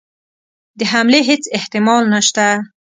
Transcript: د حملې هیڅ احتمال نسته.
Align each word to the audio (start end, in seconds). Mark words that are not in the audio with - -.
د 0.77 0.81
حملې 0.91 1.21
هیڅ 1.29 1.43
احتمال 1.57 2.03
نسته. 2.13 2.45